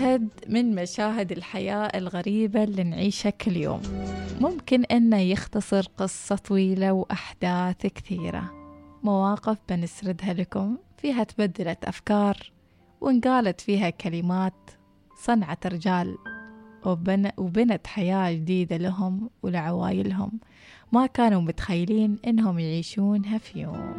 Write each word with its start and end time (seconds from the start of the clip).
مشهد 0.00 0.28
من 0.48 0.74
مشاهد 0.74 1.32
الحياة 1.32 1.98
الغريبة 1.98 2.64
اللي 2.64 2.84
نعيشها 2.84 3.30
كل 3.30 3.56
يوم. 3.56 3.82
ممكن 4.40 4.84
أنه 4.84 5.18
يختصر 5.18 5.86
قصة 5.96 6.36
طويلة 6.36 6.92
وأحداث 6.92 7.86
كثيرة. 7.86 8.50
مواقف 9.02 9.58
بنسردها 9.68 10.32
لكم. 10.32 10.76
فيها 10.98 11.24
تبدلت 11.24 11.84
أفكار 11.84 12.52
وانقالت 13.00 13.60
فيها 13.60 13.90
كلمات 13.90 14.70
صنعت 15.16 15.66
رجال 15.66 16.16
وبن 16.84 17.30
وبنت 17.36 17.86
حياة 17.86 18.32
جديدة 18.32 18.76
لهم 18.76 19.30
ولعوايلهم. 19.42 20.32
ما 20.92 21.06
كانوا 21.06 21.40
متخيلين 21.40 22.18
إنهم 22.26 22.58
يعيشونها 22.58 23.38
في 23.38 23.60
يوم. 23.60 23.94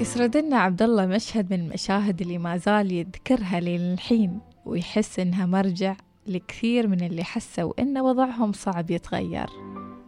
يسرد 0.00 0.36
لنا 0.36 0.56
عبد 0.56 0.82
الله 0.82 1.06
مشهد 1.06 1.52
من 1.52 1.60
المشاهد 1.60 2.20
اللي 2.20 2.38
ما 2.38 2.56
زال 2.56 2.92
يذكرها 2.92 3.60
للحين 3.60 4.40
ويحس 4.64 5.18
إنها 5.18 5.46
مرجع 5.46 5.96
لكثير 6.26 6.86
من 6.86 7.00
اللي 7.06 7.24
حسوا 7.24 7.72
إن 7.82 7.98
وضعهم 7.98 8.52
صعب 8.52 8.90
يتغير 8.90 9.50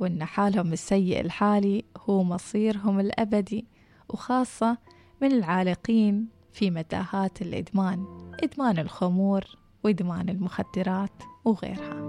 وإن 0.01 0.25
حالهم 0.25 0.73
السيء 0.73 1.21
الحالي 1.21 1.85
هو 2.09 2.25
مصيرهم 2.25 3.01
الأبدي 3.01 3.65
وخاصة 4.09 4.79
من 5.23 5.33
العالقين 5.33 6.29
في 6.53 6.71
متاهات 6.71 7.43
الإدمان 7.43 8.05
إدمان 8.43 8.79
الخمور 8.79 9.45
وإدمان 9.85 10.29
المخدرات 10.29 11.23
وغيرها. 11.45 12.03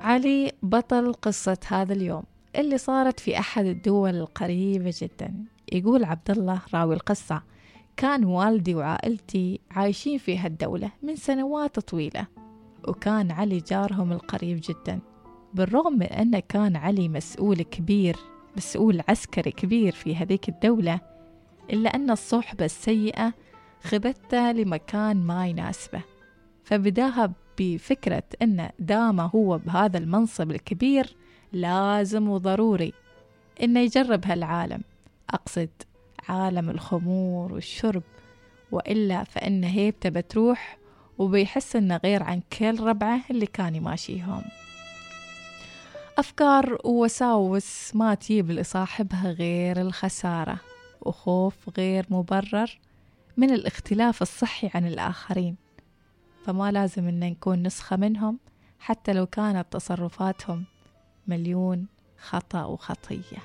علي 0.00 0.52
بطل 0.62 1.12
قصة 1.12 1.58
هذا 1.68 1.92
اليوم. 1.92 2.33
اللي 2.56 2.78
صارت 2.78 3.20
في 3.20 3.38
أحد 3.38 3.66
الدول 3.66 4.14
القريبة 4.14 4.94
جدا. 5.02 5.34
يقول 5.72 6.04
عبد 6.04 6.30
الله 6.30 6.60
راوي 6.74 6.94
القصة 6.94 7.42
كان 7.96 8.24
والدي 8.24 8.74
وعائلتي 8.74 9.60
عايشين 9.70 10.18
في 10.18 10.38
هالدولة 10.38 10.90
من 11.02 11.16
سنوات 11.16 11.78
طويلة 11.78 12.26
وكان 12.88 13.30
علي 13.30 13.58
جارهم 13.58 14.12
القريب 14.12 14.60
جدا. 14.62 15.00
بالرغم 15.54 15.92
من 15.92 16.02
أنه 16.06 16.42
كان 16.48 16.76
علي 16.76 17.08
مسؤول 17.08 17.62
كبير 17.62 18.16
مسؤول 18.56 19.02
عسكري 19.08 19.50
كبير 19.50 19.92
في 19.92 20.16
هذيك 20.16 20.48
الدولة 20.48 21.00
إلا 21.72 21.94
أن 21.94 22.10
الصحبة 22.10 22.64
السيئة 22.64 23.34
خذته 23.82 24.52
لمكان 24.52 25.16
ما 25.16 25.46
يناسبه. 25.46 26.02
فبداها 26.64 27.32
بفكرة 27.58 28.22
أن 28.42 28.70
دام 28.78 29.20
هو 29.20 29.58
بهذا 29.58 29.98
المنصب 29.98 30.50
الكبير 30.50 31.16
لازم 31.54 32.28
وضروري 32.28 32.92
إنه 33.62 33.80
يجرب 33.80 34.26
هالعالم. 34.26 34.82
أقصد 35.30 35.68
عالم 36.28 36.70
الخمور 36.70 37.52
والشرب 37.52 38.02
وإلا 38.72 39.24
فإن 39.24 39.64
هيبته 39.64 40.08
بتروح 40.08 40.78
وبيحس 41.18 41.76
إنه 41.76 41.96
غير 41.96 42.22
عن 42.22 42.40
كل 42.58 42.80
ربعه 42.80 43.20
اللي 43.30 43.46
كان 43.46 43.74
يماشيهم. 43.74 44.42
أفكار 46.18 46.78
ووساوس 46.84 47.90
ما 47.94 48.14
تجيب 48.14 48.50
لصاحبها 48.50 49.30
غير 49.30 49.80
الخسارة 49.80 50.60
وخوف 51.00 51.54
غير 51.78 52.06
مبرر 52.10 52.78
من 53.36 53.50
الاختلاف 53.50 54.22
الصحي 54.22 54.70
عن 54.74 54.86
الآخرين. 54.86 55.56
فما 56.46 56.72
لازم 56.72 57.08
إن 57.08 57.20
نكون 57.20 57.62
نسخة 57.62 57.96
منهم 57.96 58.38
حتى 58.78 59.12
لو 59.12 59.26
كانت 59.26 59.66
تصرفاتهم 59.70 60.64
مليون 61.28 61.86
خطأ 62.18 62.64
وخطية. 62.64 63.38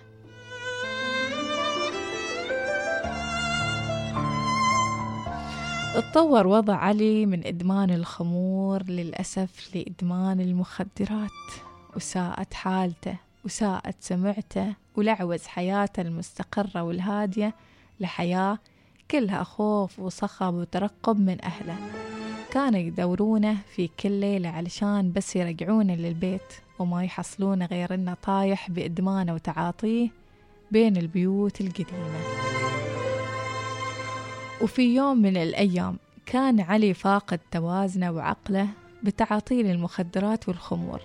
اتطور 5.95 6.47
وضع 6.47 6.75
علي 6.75 7.25
من 7.25 7.47
إدمان 7.47 7.89
الخمور 7.89 8.83
للأسف 8.83 9.75
لإدمان 9.75 10.41
المخدرات. 10.41 11.29
وساءت 11.95 12.53
حالته 12.53 13.17
وساءت 13.45 13.95
سمعته 13.99 14.75
ولعوز 14.95 15.43
حياته 15.45 16.01
المستقرة 16.01 16.83
والهادية 16.83 17.53
لحياة 17.99 18.57
كلها 19.11 19.43
خوف 19.43 19.99
وصخب 19.99 20.53
وترقب 20.53 21.19
من 21.19 21.45
أهله. 21.45 21.77
كانوا 22.51 22.79
يدورونه 22.79 23.57
في 23.75 23.89
كل 23.99 24.11
ليلة 24.11 24.49
علشان 24.49 25.11
بس 25.11 25.35
يرجعونه 25.35 25.95
للبيت. 25.95 26.53
وما 26.79 27.03
يحصلونه 27.03 27.65
غير 27.65 27.93
إنه 27.93 28.13
طايح 28.23 28.71
بإدمانه 28.71 29.33
وتعاطيه 29.33 30.09
بين 30.71 30.97
البيوت 30.97 31.61
القديمة. 31.61 32.19
وفي 34.61 34.95
يوم 34.95 35.17
من 35.17 35.37
الأيام 35.37 35.97
كان 36.25 36.59
علي 36.59 36.93
فاقد 36.93 37.39
توازنه 37.51 38.11
وعقله 38.11 38.67
بتعاطيه 39.03 39.63
للمخدرات 39.63 40.49
والخمور 40.49 41.01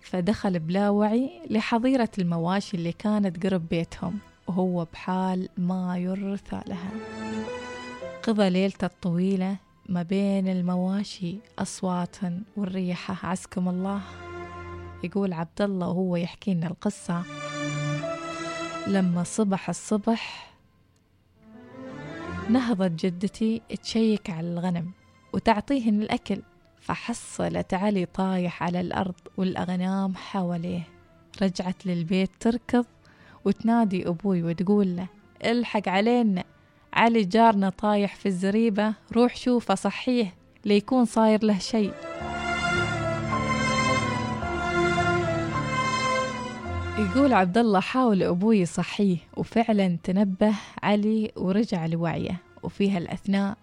فدخل 0.00 0.58
بلا 0.58 0.90
وعي 0.90 1.30
لحظيرة 1.50 2.10
المواشي 2.18 2.76
اللي 2.76 2.92
كانت 2.92 3.46
قرب 3.46 3.68
بيتهم 3.68 4.18
وهو 4.46 4.86
بحال 4.92 5.48
ما 5.58 5.98
يرثى 5.98 6.60
لها. 6.66 6.90
قضى 8.22 8.50
ليلته 8.50 8.84
الطويلة 8.84 9.56
ما 9.88 10.02
بين 10.02 10.48
المواشي 10.48 11.36
أصوات 11.58 12.16
والريحة 12.56 13.28
عزكم 13.28 13.68
الله. 13.68 14.00
يقول 15.04 15.32
عبد 15.32 15.62
الله 15.62 15.88
وهو 15.88 16.16
يحكي 16.16 16.54
لنا 16.54 16.66
القصة. 16.66 17.22
لما 18.86 19.22
صبح 19.22 19.68
الصبح 19.68 20.52
نهضت 22.50 23.04
جدتي 23.04 23.62
تشيك 23.82 24.30
على 24.30 24.48
الغنم 24.52 24.90
وتعطيهن 25.32 26.02
الأكل 26.02 26.42
فحصلت 26.80 27.74
علي 27.74 28.06
طايح 28.06 28.62
على 28.62 28.80
الأرض 28.80 29.14
والأغنام 29.36 30.16
حواليه. 30.16 30.82
رجعت 31.42 31.86
للبيت 31.86 32.30
تركض 32.40 32.86
وتنادي 33.44 34.08
أبوي 34.08 34.42
وتقول 34.42 34.96
له 34.96 35.06
الحق 35.44 35.88
علينا 35.88 36.44
علي 36.92 37.24
جارنا 37.24 37.70
طايح 37.70 38.14
في 38.14 38.26
الزريبة 38.26 38.94
روح 39.12 39.36
شوفه 39.36 39.74
صحيه 39.74 40.34
ليكون 40.64 41.04
صاير 41.04 41.44
له 41.44 41.58
شيء. 41.58 41.92
يقول 47.00 47.32
عبد 47.32 47.58
الله 47.58 47.80
حاول 47.80 48.22
أبوي 48.22 48.60
يصحيه 48.60 49.16
وفعلا 49.36 49.98
تنبه 50.02 50.54
علي 50.82 51.32
ورجع 51.36 51.86
لوعيه 51.86 52.42
وفي 52.62 52.90
هالأثناء 52.90 53.58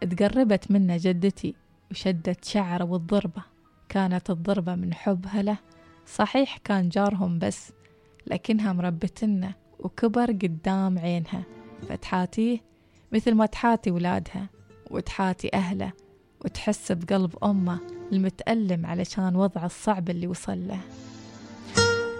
تقربت 0.00 0.70
منه 0.70 0.96
جدتي 0.96 1.54
وشدت 1.90 2.44
شعره 2.44 2.84
والضربة 2.84 3.42
كانت 3.88 4.30
الضربة 4.30 4.74
من 4.74 4.94
حبها 4.94 5.42
له. 5.42 5.58
صحيح 6.06 6.56
كان 6.56 6.88
جارهم 6.88 7.38
بس 7.38 7.72
لكنها 8.26 8.72
مربتنا 8.72 9.54
وكبر 9.78 10.26
قدام 10.32 10.98
عينها. 10.98 11.42
فتحاتيه 11.88 12.58
مثل 13.12 13.34
ما 13.34 13.46
تحاتي 13.46 13.90
ولادها 13.90 14.48
وتحاتي 14.90 15.50
أهله 15.54 15.92
وتحس 16.44 16.92
بقلب 16.92 17.44
أمه 17.44 17.80
المتألم 18.12 18.86
علشان 18.86 19.36
وضعه 19.36 19.66
الصعب 19.66 20.10
اللي 20.10 20.26
وصل 20.26 20.68
له. 20.68 20.80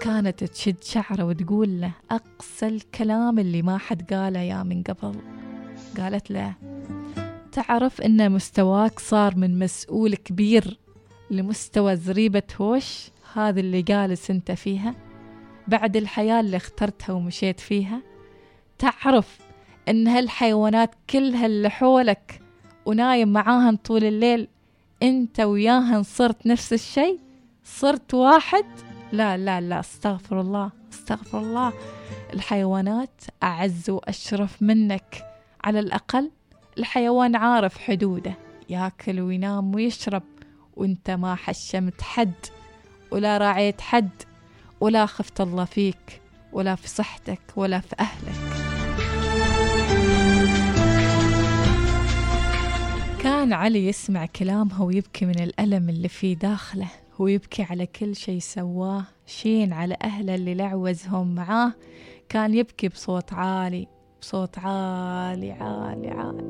كانت 0.01 0.43
تشد 0.43 0.83
شعره 0.83 1.23
وتقول 1.23 1.81
له 1.81 1.91
أقصى 2.11 2.67
الكلام 2.67 3.39
اللي 3.39 3.61
ما 3.61 3.77
حد 3.77 4.13
قاله 4.13 4.39
يا 4.39 4.63
من 4.63 4.83
قبل. 4.83 5.15
قالت 5.97 6.31
له 6.31 6.53
تعرف 7.51 8.01
أن 8.01 8.31
مستواك 8.31 8.99
صار 8.99 9.35
من 9.35 9.59
مسؤول 9.59 10.15
كبير 10.15 10.77
لمستوى 11.31 11.95
زريبة 11.95 12.43
هوش 12.61 13.09
هذا 13.33 13.59
اللي 13.59 13.81
جالس 13.81 14.31
أنت 14.31 14.51
فيها؟ 14.51 14.95
بعد 15.67 15.97
الحياة 15.97 16.39
اللي 16.39 16.57
اخترتها 16.57 17.13
ومشيت 17.13 17.59
فيها؟ 17.59 18.01
تعرف 18.77 19.39
إن 19.89 20.07
هالحيوانات 20.07 20.95
كلها 21.09 21.45
اللي 21.45 21.69
حولك 21.69 22.41
ونايم 22.85 23.33
معاهن 23.33 23.75
طول 23.75 24.03
الليل 24.03 24.47
أنت 25.03 25.39
وياهن 25.39 26.03
صرت 26.03 26.47
نفس 26.47 26.73
الشيء؟ 26.73 27.19
صرت 27.63 28.13
واحد؟ 28.13 28.65
لا 29.11 29.37
لا 29.37 29.61
لا 29.61 29.79
استغفر 29.79 30.41
الله 30.41 30.71
استغفر 30.93 31.39
الله. 31.39 31.73
الحيوانات 32.33 33.21
أعز 33.43 33.89
وأشرف 33.89 34.61
منك. 34.61 35.25
على 35.63 35.79
الأقل 35.79 36.31
الحيوان 36.77 37.35
عارف 37.35 37.77
حدوده. 37.77 38.33
ياكل 38.69 39.19
وينام 39.19 39.75
ويشرب 39.75 40.23
وانت 40.75 41.11
ما 41.11 41.35
حشمت 41.35 42.01
حد 42.01 42.33
ولا 43.11 43.37
راعيت 43.37 43.81
حد 43.81 44.09
ولا 44.79 45.05
خفت 45.05 45.41
الله 45.41 45.65
فيك 45.65 46.21
ولا 46.53 46.75
في 46.75 46.89
صحتك 46.89 47.41
ولا 47.55 47.79
في 47.79 47.95
أهلك. 47.99 48.35
كان 53.23 53.53
علي 53.53 53.87
يسمع 53.87 54.25
كلامها 54.25 54.83
ويبكي 54.83 55.25
من 55.25 55.39
الألم 55.39 55.89
اللي 55.89 56.07
في 56.07 56.35
داخله. 56.35 56.87
ويبكي 57.21 57.63
على 57.63 57.85
كل 57.85 58.15
شي 58.15 58.39
سواه 58.39 59.03
شين 59.25 59.73
على 59.73 59.97
أهله 60.03 60.35
اللي 60.35 60.53
لعوزهم 60.53 61.35
معاه. 61.35 61.73
كان 62.29 62.53
يبكي 62.53 62.87
بصوت 62.87 63.33
عالي 63.33 63.87
بصوت 64.21 64.59
عالي 64.59 65.51
عالي 65.51 66.09
عالي. 66.09 66.43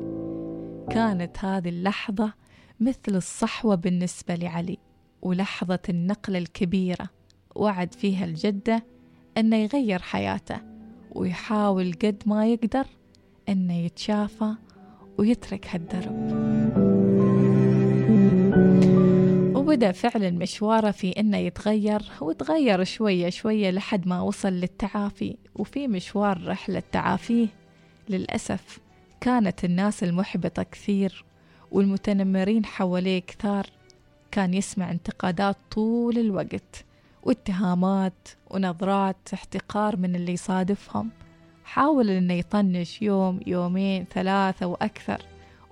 كانت 0.90 1.44
هذه 1.44 1.68
اللحظة 1.68 2.32
مثل 2.80 3.16
الصحوة 3.16 3.74
بالنسبة 3.74 4.34
لعلي 4.34 4.78
ولحظة 5.22 5.78
النقلة 5.88 6.38
الكبيرة. 6.38 7.08
وعد 7.54 7.94
فيها 7.94 8.24
الجدة 8.24 8.84
أنه 9.36 9.56
يغير 9.56 10.02
حياته 10.02 10.60
ويحاول 11.10 11.92
قد 11.92 12.22
ما 12.26 12.46
يقدر 12.46 12.86
أنه 13.48 13.74
يتشافى 13.74 14.54
ويترك 15.18 15.66
هالدرب. 15.66 16.91
وبدأ 19.72 19.92
فعلا 19.92 20.30
مشواره 20.30 20.90
في 20.90 21.10
أنه 21.10 21.36
يتغير 21.36 22.02
وتغير 22.20 22.84
شوية 22.84 23.30
شوية 23.30 23.70
لحد 23.70 24.08
ما 24.08 24.20
وصل 24.20 24.48
للتعافي. 24.52 25.36
وفي 25.54 25.88
مشوار 25.88 26.46
رحلة 26.46 26.82
تعافيه 26.92 27.46
للأسف 28.08 28.78
كانت 29.20 29.64
الناس 29.64 30.02
المحبطة 30.02 30.62
كثير 30.62 31.24
والمتنمرين 31.70 32.64
حواليه 32.64 33.18
كثار. 33.18 33.66
كان 34.30 34.54
يسمع 34.54 34.90
انتقادات 34.90 35.56
طول 35.70 36.18
الوقت 36.18 36.84
واتهامات 37.22 38.28
ونظرات 38.50 39.28
احتقار 39.34 39.96
من 39.96 40.16
اللي 40.16 40.32
يصادفهم. 40.32 41.10
حاول 41.64 42.10
إنه 42.10 42.34
يطنش 42.34 43.02
يوم 43.02 43.40
يومين 43.46 44.04
ثلاثة 44.14 44.66
وأكثر 44.66 45.22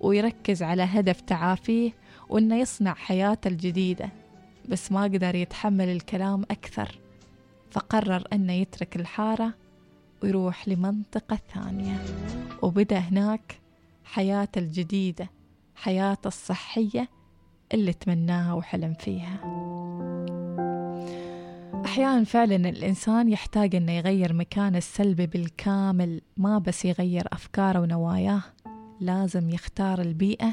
ويركز 0.00 0.62
على 0.62 0.82
هدف 0.82 1.20
تعافيه 1.20 1.92
وإنه 2.30 2.56
يصنع 2.56 2.94
حياته 2.94 3.48
الجديدة 3.48 4.10
بس 4.68 4.92
ما 4.92 5.02
قدر 5.02 5.34
يتحمل 5.34 5.88
الكلام 5.88 6.42
أكثر 6.42 6.98
فقرر 7.70 8.24
إنه 8.32 8.52
يترك 8.52 8.96
الحارة 8.96 9.54
ويروح 10.22 10.68
لمنطقة 10.68 11.38
ثانية. 11.54 11.96
وبدأ 12.62 12.98
هناك 12.98 13.60
حياته 14.04 14.58
الجديدة 14.58 15.30
حياته 15.74 16.28
الصحية 16.28 17.08
اللي 17.74 17.92
تمناها 17.92 18.52
وحلم 18.52 18.94
فيها. 18.94 19.40
أحيانا 21.84 22.24
فعلا 22.24 22.56
الإنسان 22.56 23.28
يحتاج 23.28 23.74
أنه 23.74 23.92
يغير 23.92 24.32
مكانه 24.32 24.78
السلبي 24.78 25.26
بالكامل 25.26 26.20
ما 26.36 26.58
بس 26.58 26.84
يغير 26.84 27.28
أفكاره 27.32 27.80
ونواياه 27.80 28.42
لازم 29.00 29.50
يختار 29.50 30.00
البيئة 30.00 30.52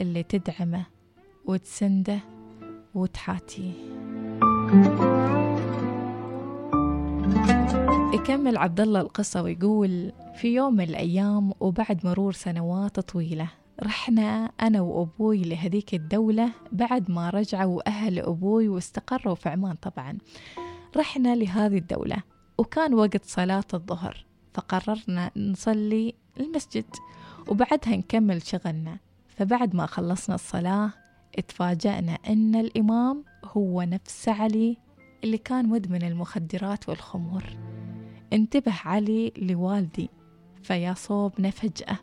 اللي 0.00 0.22
تدعمه. 0.22 0.93
وتسنده 1.46 2.18
وتحاتيه. 2.94 3.72
يكمل 8.14 8.56
عبد 8.56 8.80
الله 8.80 9.00
القصة 9.00 9.42
ويقول 9.42 10.12
في 10.34 10.54
يوم 10.54 10.74
من 10.74 10.84
الأيام 10.84 11.52
وبعد 11.60 12.06
مرور 12.06 12.32
سنوات 12.32 13.00
طويلة 13.00 13.48
رحنا 13.82 14.50
أنا 14.62 14.80
وأبوي 14.80 15.42
لهذيك 15.42 15.94
الدولة 15.94 16.50
بعد 16.72 17.10
ما 17.10 17.30
رجعوا 17.30 17.88
أهل 17.88 18.18
أبوي 18.18 18.68
واستقروا 18.68 19.34
في 19.34 19.48
عمان 19.48 19.74
طبعا. 19.74 20.18
رحنا 20.96 21.34
لهذه 21.34 21.78
الدولة 21.78 22.16
وكان 22.58 22.94
وقت 22.94 23.24
صلاة 23.24 23.64
الظهر 23.74 24.26
فقررنا 24.54 25.30
نصلي 25.36 26.14
المسجد 26.40 26.84
وبعدها 27.48 27.96
نكمل 27.96 28.42
شغلنا. 28.42 28.98
فبعد 29.28 29.76
ما 29.76 29.86
خلصنا 29.86 30.34
الصلاة 30.34 30.90
اتفاجأنا 31.38 32.18
أن 32.28 32.54
الإمام 32.54 33.24
هو 33.44 33.82
نفس 33.82 34.28
علي 34.28 34.76
اللي 35.24 35.38
كان 35.38 35.68
مدمن 35.68 36.02
المخدرات 36.02 36.88
والخمور. 36.88 37.42
انتبه 38.32 38.72
علي 38.84 39.32
لوالدي 39.38 40.10
فيا 40.62 40.94
صوبنا 40.94 41.50
فجأة 41.50 41.98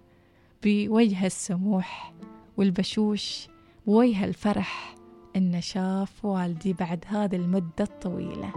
بوجه 0.63 1.25
السموح 1.25 2.13
والبشوش 2.57 3.47
ووجه 3.87 4.25
الفرح 4.25 4.95
إنه 5.35 5.59
شاف 5.59 6.25
والدي 6.25 6.73
بعد 6.73 7.05
هذه 7.07 7.35
المدة 7.35 7.71
الطويلة. 7.83 8.51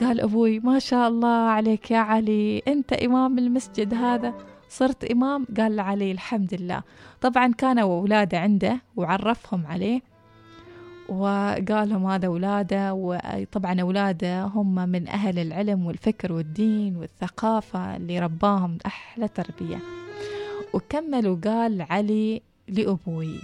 قال 0.00 0.20
أبوي 0.20 0.60
ما 0.60 0.78
شاء 0.78 1.08
الله 1.08 1.28
عليك 1.28 1.90
يا 1.90 1.98
علي 1.98 2.58
أنت 2.68 2.92
إمام 2.92 3.38
المسجد 3.38 3.94
هذا 3.94 4.34
صرت 4.68 5.04
إمام 5.04 5.46
قال 5.56 5.76
لعلي 5.76 6.12
الحمد 6.12 6.54
لله. 6.54 6.82
طبعا 7.20 7.52
كانوا 7.52 7.98
أولادة 8.00 8.38
عنده 8.38 8.80
وعرفهم 8.96 9.66
عليه 9.66 10.00
وقال 11.08 11.88
لهم 11.88 12.06
هذا 12.06 12.26
أولادة 12.26 12.94
وطبعا 12.94 13.80
أولادة 13.80 14.44
هم 14.44 14.74
من 14.88 15.08
أهل 15.08 15.38
العلم 15.38 15.86
والفكر 15.86 16.32
والدين 16.32 16.96
والثقافة 16.96 17.96
اللي 17.96 18.18
رباهم 18.18 18.78
أحلى 18.86 19.28
تربية. 19.28 19.78
وكمل 20.74 21.28
وقال 21.28 21.82
علي 21.82 22.42
لأبوي. 22.68 23.40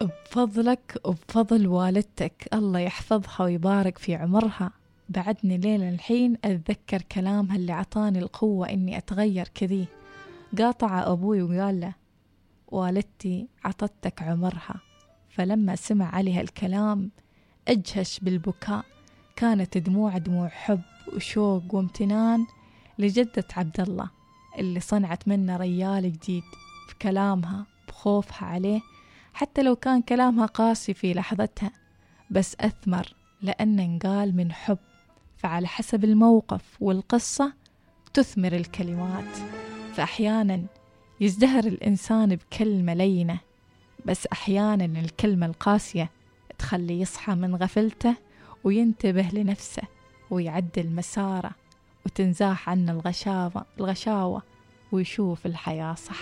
بفضلك 0.00 1.00
وبفضل 1.04 1.66
والدتك 1.66 2.48
الله 2.54 2.78
يحفظها 2.78 3.44
ويبارك 3.44 3.98
في 3.98 4.14
عمرها. 4.14 4.70
بعدني 5.10 5.58
ليلة 5.58 5.88
الحين 5.88 6.36
أتذكر 6.44 7.02
كلامها 7.02 7.56
اللي 7.56 7.72
عطاني 7.72 8.18
القوة 8.18 8.70
إني 8.70 8.98
أتغير 8.98 9.48
كذي. 9.48 9.86
قاطع 10.58 11.12
أبوي 11.12 11.42
وقال 11.42 11.80
له 11.80 11.94
والدتي 12.68 13.48
عطتك 13.64 14.22
عمرها. 14.22 14.80
فلما 15.28 15.76
سمع 15.76 16.14
علي 16.14 16.34
هالكلام 16.34 17.10
أجهش 17.68 18.20
بالبكاء. 18.20 18.84
كانت 19.36 19.78
دموع 19.78 20.18
دموع 20.18 20.48
حب 20.48 20.80
وشوق 21.16 21.74
وامتنان 21.74 22.46
لجدة 22.98 23.44
عبد 23.56 23.80
الله 23.80 24.10
اللي 24.58 24.80
صنعت 24.80 25.28
منه 25.28 25.56
ريال 25.56 26.12
جديد 26.12 26.42
بكلامها 26.90 27.66
بخوفها 27.88 28.48
عليه 28.48 28.80
حتى 29.34 29.62
لو 29.62 29.76
كان 29.76 30.02
كلامها 30.02 30.46
قاسي 30.46 30.94
في 30.94 31.14
لحظتها 31.14 31.70
بس 32.30 32.56
أثمر 32.60 33.14
لأنه 33.42 33.84
انقال 33.84 34.36
من 34.36 34.52
حب. 34.52 34.78
فعلى 35.40 35.66
حسب 35.66 36.04
الموقف 36.04 36.76
والقصة 36.80 37.52
تثمر 38.14 38.52
الكلمات. 38.52 39.36
فأحيانا 39.94 40.62
يزدهر 41.20 41.64
الإنسان 41.64 42.36
بكلمة 42.36 42.94
لينة 42.94 43.38
بس 44.06 44.26
أحيانا 44.26 45.00
الكلمة 45.00 45.46
القاسية 45.46 46.10
تخلي 46.58 47.00
يصحى 47.00 47.34
من 47.34 47.56
غفلته 47.56 48.14
وينتبه 48.64 49.28
لنفسه 49.32 49.82
ويعدل 50.30 50.88
مساره 50.90 51.50
وتنزاح 52.06 52.68
عنه 52.68 52.92
الغشاوة 52.92 53.64
الغشاوة 53.80 54.42
ويشوف 54.92 55.46
الحياة 55.46 55.94
صح. 55.94 56.20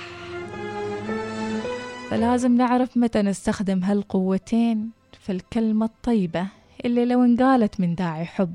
فلازم 2.10 2.56
نعرف 2.56 2.96
متى 2.96 3.22
نستخدم 3.22 3.84
هالقوتين 3.84 4.90
في 5.20 5.32
الكلمة 5.32 5.86
الطيبة 5.86 6.46
اللي 6.84 7.04
لو 7.04 7.24
انقالت 7.24 7.80
من 7.80 7.94
داعي 7.94 8.24
حب. 8.24 8.54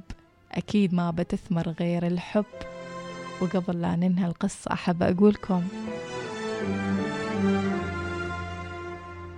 أكيد 0.53 0.93
ما 0.93 1.11
بتثمر 1.11 1.75
غير 1.79 2.07
الحب. 2.07 2.45
وقبل 3.41 3.81
لا 3.81 3.95
ننهي 3.95 4.25
القصة 4.25 4.73
أحب 4.73 5.03
أقولكم 5.03 5.63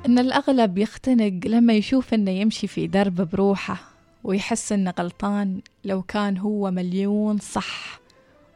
إن 0.05 0.19
الأغلب 0.19 0.77
يختنق 0.77 1.39
لما 1.45 1.73
يشوف 1.73 2.13
إنه 2.13 2.31
يمشي 2.31 2.67
في 2.67 2.87
درب 2.87 3.29
بروحه 3.29 3.77
ويحس 4.23 4.71
إنه 4.71 4.93
غلطان 4.99 5.61
لو 5.85 6.01
كان 6.01 6.37
هو 6.37 6.71
مليون 6.71 7.37
صح. 7.37 7.99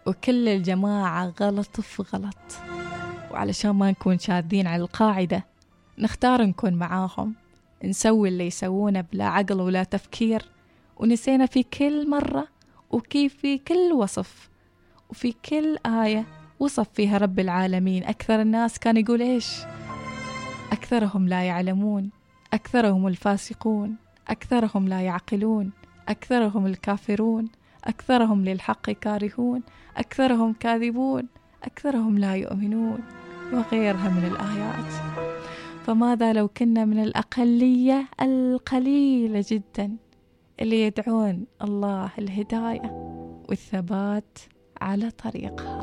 وكل 0.06 0.48
الجماعة 0.48 1.34
غلط 1.42 1.82
في 1.82 2.04
غلط. 2.14 2.36
وعلشان 3.32 3.72
ما 3.72 3.92
نكون 3.92 4.20
شاذين 4.20 4.68
على 4.68 4.82
القاعدة 4.84 5.46
نختار 5.98 6.42
نكون 6.42 6.74
معاهم 6.74 7.34
نسوي 7.84 8.30
اللي 8.30 8.48
يسوونه 8.48 9.02
بلا 9.02 9.26
عقل 9.26 9.62
ولا 9.62 9.84
تفكير. 9.84 10.46
ونسينا 11.00 11.46
في 11.46 11.64
كل 11.64 12.10
مرة 12.10 12.48
وكيف 12.92 13.36
في 13.36 13.58
كل 13.58 13.94
وصف 13.94 14.50
وفي 15.10 15.34
كل 15.50 15.78
آية 15.86 16.26
وصف 16.60 16.88
فيها 16.94 17.18
رب 17.18 17.40
العالمين. 17.40 18.04
أكثر 18.04 18.42
الناس 18.42 18.80
كان 18.80 18.98
يقول 18.98 19.22
إيش؟ 19.22 19.60
أكثرهم 20.72 21.28
لا 21.28 21.44
يعلمون 21.44 22.10
أكثرهم 22.54 23.08
الفاسقون 23.08 23.96
أكثرهم 24.28 24.88
لا 24.88 25.02
يعقلون 25.02 25.72
أكثرهم 26.10 26.66
الكافرون 26.66 27.50
أكثرهم 27.84 28.46
للحق 28.46 28.92
كارهون 28.92 29.62
أكثرهم 29.98 30.54
كاذبون 30.54 31.28
أكثرهم 31.64 32.18
لا 32.18 32.36
يؤمنون 32.36 33.00
وغيرها 33.54 34.10
من 34.10 34.26
الآيات. 34.26 34.94
فماذا 35.86 36.34
لو 36.34 36.48
كنا 36.48 36.86
من 36.86 37.04
الأقلية 37.04 38.06
القليلة 38.22 39.46
جدا؟ 39.48 39.98
اللي 40.62 40.82
يدعون 40.82 41.46
الله 41.62 42.12
الهداية 42.20 42.92
والثبات 43.50 44.40
على 44.82 45.12
طريقها. 45.12 45.79